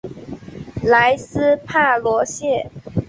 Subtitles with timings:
[0.83, 2.71] 莱斯帕罗谢。